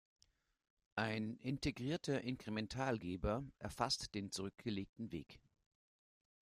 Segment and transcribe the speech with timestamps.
[0.95, 5.39] Ein integrierter Inkrementalgeber erfasst den zurückgelegten Weg.